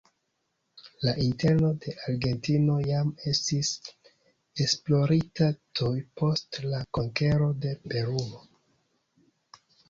La 1.07 1.11
interno 1.23 1.67
de 1.83 1.91
Argentino 2.11 2.77
jam 2.91 3.11
estis 3.33 3.69
esplorita 4.65 5.51
tuj 5.81 5.93
post 6.23 6.59
la 6.73 6.81
konkero 7.01 7.51
de 7.67 7.77
Peruo. 7.93 8.43